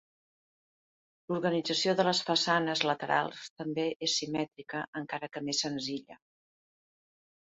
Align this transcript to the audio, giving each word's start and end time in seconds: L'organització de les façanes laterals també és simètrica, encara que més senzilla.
L'organització 1.31 1.91
de 1.99 2.05
les 2.07 2.21
façanes 2.29 2.81
laterals 2.91 3.43
també 3.61 3.85
és 4.07 4.15
simètrica, 4.21 4.81
encara 5.03 5.29
que 5.37 5.45
més 5.51 5.61
senzilla. 5.67 6.19